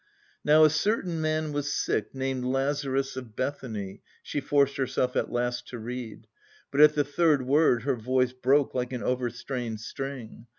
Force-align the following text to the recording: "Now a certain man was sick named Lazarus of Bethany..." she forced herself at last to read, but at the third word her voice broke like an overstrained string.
"Now 0.43 0.63
a 0.63 0.69
certain 0.71 1.21
man 1.21 1.51
was 1.51 1.71
sick 1.71 2.15
named 2.15 2.43
Lazarus 2.43 3.15
of 3.15 3.35
Bethany..." 3.35 4.01
she 4.23 4.41
forced 4.41 4.77
herself 4.77 5.15
at 5.15 5.31
last 5.31 5.67
to 5.67 5.77
read, 5.77 6.25
but 6.71 6.81
at 6.81 6.95
the 6.95 7.03
third 7.03 7.45
word 7.45 7.83
her 7.83 7.95
voice 7.95 8.33
broke 8.33 8.73
like 8.73 8.93
an 8.93 9.03
overstrained 9.03 9.79
string. 9.79 10.47